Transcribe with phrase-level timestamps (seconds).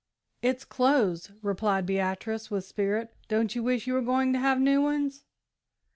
[0.41, 4.81] "It's clothes," replied Beatrice, with spirit; "don't you wish you were going to have new
[4.81, 5.25] ones?"